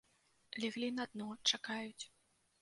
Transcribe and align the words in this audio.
Леглі 0.63 0.89
на 1.01 1.05
дно, 1.11 1.27
чакаюць. 1.53 2.05